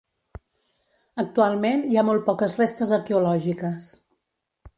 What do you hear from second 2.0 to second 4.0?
ha molt poques restes arqueològiques.